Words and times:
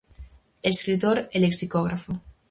Escritor 0.71 1.17
e 1.35 1.37
lexicógrafo. 1.45 2.11